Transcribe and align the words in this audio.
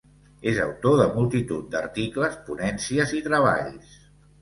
És 0.51 0.61
autor 0.63 0.95
de 1.01 1.05
multitud 1.17 1.69
d'articles, 1.77 2.41
ponències 2.51 3.17
i 3.21 3.25
treballs. 3.33 4.05